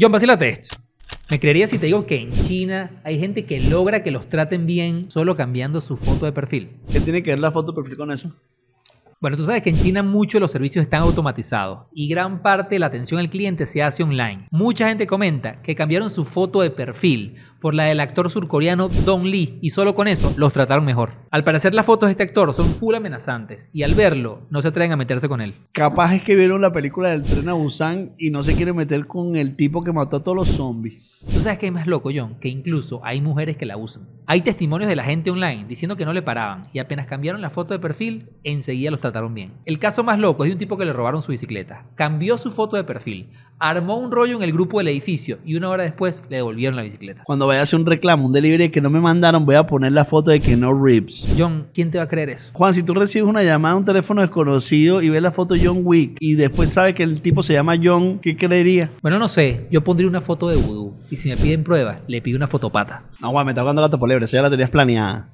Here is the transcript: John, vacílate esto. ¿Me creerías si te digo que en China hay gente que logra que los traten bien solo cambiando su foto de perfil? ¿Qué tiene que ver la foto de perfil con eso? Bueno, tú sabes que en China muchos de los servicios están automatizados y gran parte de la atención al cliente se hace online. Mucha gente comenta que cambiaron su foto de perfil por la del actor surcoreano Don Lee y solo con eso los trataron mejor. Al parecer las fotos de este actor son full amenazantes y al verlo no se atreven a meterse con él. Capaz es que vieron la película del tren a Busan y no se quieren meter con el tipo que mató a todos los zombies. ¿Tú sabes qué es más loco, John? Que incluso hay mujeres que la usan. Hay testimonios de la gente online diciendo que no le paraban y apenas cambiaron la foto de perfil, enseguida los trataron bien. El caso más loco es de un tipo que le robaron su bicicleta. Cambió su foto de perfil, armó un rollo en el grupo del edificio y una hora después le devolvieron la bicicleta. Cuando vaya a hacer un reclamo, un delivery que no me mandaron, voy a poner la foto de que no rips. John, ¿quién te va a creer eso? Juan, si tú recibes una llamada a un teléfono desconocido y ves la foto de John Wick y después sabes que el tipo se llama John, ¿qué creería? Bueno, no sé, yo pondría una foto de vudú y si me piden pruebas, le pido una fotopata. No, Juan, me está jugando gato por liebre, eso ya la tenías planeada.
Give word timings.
John, 0.00 0.10
vacílate 0.10 0.48
esto. 0.48 0.76
¿Me 1.30 1.38
creerías 1.38 1.68
si 1.68 1.78
te 1.78 1.84
digo 1.84 2.06
que 2.06 2.16
en 2.16 2.32
China 2.32 3.02
hay 3.04 3.18
gente 3.18 3.44
que 3.44 3.60
logra 3.60 4.02
que 4.02 4.10
los 4.10 4.26
traten 4.26 4.64
bien 4.64 5.10
solo 5.10 5.36
cambiando 5.36 5.82
su 5.82 5.98
foto 5.98 6.24
de 6.24 6.32
perfil? 6.32 6.70
¿Qué 6.90 7.00
tiene 7.00 7.22
que 7.22 7.28
ver 7.28 7.40
la 7.40 7.52
foto 7.52 7.72
de 7.72 7.76
perfil 7.76 7.98
con 7.98 8.10
eso? 8.10 8.32
Bueno, 9.20 9.36
tú 9.36 9.44
sabes 9.44 9.62
que 9.62 9.68
en 9.68 9.76
China 9.76 10.02
muchos 10.02 10.32
de 10.32 10.40
los 10.40 10.50
servicios 10.50 10.82
están 10.82 11.02
automatizados 11.02 11.88
y 11.92 12.08
gran 12.08 12.40
parte 12.40 12.74
de 12.74 12.78
la 12.78 12.86
atención 12.86 13.20
al 13.20 13.28
cliente 13.28 13.66
se 13.66 13.82
hace 13.82 14.02
online. 14.02 14.48
Mucha 14.50 14.88
gente 14.88 15.06
comenta 15.06 15.60
que 15.60 15.74
cambiaron 15.74 16.08
su 16.08 16.24
foto 16.24 16.62
de 16.62 16.70
perfil 16.70 17.36
por 17.62 17.74
la 17.74 17.84
del 17.84 18.00
actor 18.00 18.28
surcoreano 18.28 18.88
Don 18.88 19.30
Lee 19.30 19.58
y 19.62 19.70
solo 19.70 19.94
con 19.94 20.08
eso 20.08 20.34
los 20.36 20.52
trataron 20.52 20.84
mejor. 20.84 21.12
Al 21.30 21.44
parecer 21.44 21.74
las 21.74 21.86
fotos 21.86 22.08
de 22.08 22.10
este 22.10 22.24
actor 22.24 22.52
son 22.52 22.66
full 22.66 22.96
amenazantes 22.96 23.70
y 23.72 23.84
al 23.84 23.94
verlo 23.94 24.42
no 24.50 24.60
se 24.60 24.68
atreven 24.68 24.90
a 24.90 24.96
meterse 24.96 25.28
con 25.28 25.40
él. 25.40 25.54
Capaz 25.70 26.16
es 26.16 26.24
que 26.24 26.34
vieron 26.34 26.60
la 26.60 26.72
película 26.72 27.10
del 27.10 27.22
tren 27.22 27.48
a 27.48 27.52
Busan 27.52 28.14
y 28.18 28.30
no 28.30 28.42
se 28.42 28.56
quieren 28.56 28.74
meter 28.74 29.06
con 29.06 29.36
el 29.36 29.54
tipo 29.54 29.84
que 29.84 29.92
mató 29.92 30.16
a 30.16 30.24
todos 30.24 30.36
los 30.36 30.48
zombies. 30.48 31.12
¿Tú 31.24 31.38
sabes 31.38 31.60
qué 31.60 31.66
es 31.66 31.72
más 31.72 31.86
loco, 31.86 32.10
John? 32.12 32.34
Que 32.40 32.48
incluso 32.48 33.00
hay 33.04 33.20
mujeres 33.20 33.56
que 33.56 33.64
la 33.64 33.76
usan. 33.76 34.08
Hay 34.26 34.40
testimonios 34.40 34.88
de 34.88 34.96
la 34.96 35.04
gente 35.04 35.30
online 35.30 35.66
diciendo 35.68 35.96
que 35.96 36.04
no 36.04 36.12
le 36.12 36.20
paraban 36.20 36.62
y 36.72 36.80
apenas 36.80 37.06
cambiaron 37.06 37.40
la 37.40 37.50
foto 37.50 37.74
de 37.74 37.78
perfil, 37.78 38.30
enseguida 38.42 38.90
los 38.90 38.98
trataron 38.98 39.32
bien. 39.32 39.52
El 39.64 39.78
caso 39.78 40.02
más 40.02 40.18
loco 40.18 40.42
es 40.42 40.48
de 40.48 40.54
un 40.54 40.58
tipo 40.58 40.76
que 40.76 40.84
le 40.84 40.92
robaron 40.92 41.22
su 41.22 41.30
bicicleta. 41.30 41.86
Cambió 41.94 42.36
su 42.38 42.50
foto 42.50 42.76
de 42.76 42.82
perfil, 42.82 43.30
armó 43.60 43.98
un 43.98 44.10
rollo 44.10 44.36
en 44.36 44.42
el 44.42 44.52
grupo 44.52 44.78
del 44.78 44.88
edificio 44.88 45.38
y 45.44 45.54
una 45.54 45.70
hora 45.70 45.84
después 45.84 46.24
le 46.28 46.36
devolvieron 46.36 46.74
la 46.74 46.82
bicicleta. 46.82 47.22
Cuando 47.24 47.46
vaya 47.52 47.60
a 47.60 47.64
hacer 47.64 47.78
un 47.78 47.86
reclamo, 47.86 48.26
un 48.26 48.32
delivery 48.32 48.70
que 48.70 48.80
no 48.80 48.90
me 48.90 49.00
mandaron, 49.00 49.44
voy 49.44 49.56
a 49.56 49.66
poner 49.66 49.92
la 49.92 50.04
foto 50.04 50.30
de 50.30 50.40
que 50.40 50.56
no 50.56 50.72
rips. 50.72 51.34
John, 51.38 51.66
¿quién 51.74 51.90
te 51.90 51.98
va 51.98 52.04
a 52.04 52.08
creer 52.08 52.30
eso? 52.30 52.50
Juan, 52.52 52.74
si 52.74 52.82
tú 52.82 52.94
recibes 52.94 53.28
una 53.28 53.42
llamada 53.42 53.74
a 53.74 53.78
un 53.78 53.84
teléfono 53.84 54.22
desconocido 54.22 55.02
y 55.02 55.10
ves 55.10 55.22
la 55.22 55.32
foto 55.32 55.54
de 55.54 55.64
John 55.64 55.80
Wick 55.82 56.16
y 56.20 56.34
después 56.34 56.70
sabes 56.72 56.94
que 56.94 57.02
el 57.02 57.20
tipo 57.22 57.42
se 57.42 57.52
llama 57.52 57.74
John, 57.82 58.18
¿qué 58.20 58.36
creería? 58.36 58.90
Bueno, 59.02 59.18
no 59.18 59.28
sé, 59.28 59.66
yo 59.70 59.84
pondría 59.84 60.08
una 60.08 60.20
foto 60.20 60.48
de 60.48 60.56
vudú 60.56 60.96
y 61.10 61.16
si 61.16 61.28
me 61.28 61.36
piden 61.36 61.64
pruebas, 61.64 61.98
le 62.06 62.22
pido 62.22 62.36
una 62.36 62.48
fotopata. 62.48 63.04
No, 63.20 63.30
Juan, 63.30 63.46
me 63.46 63.52
está 63.52 63.62
jugando 63.62 63.82
gato 63.82 63.98
por 63.98 64.08
liebre, 64.08 64.24
eso 64.24 64.36
ya 64.36 64.42
la 64.42 64.50
tenías 64.50 64.70
planeada. 64.70 65.28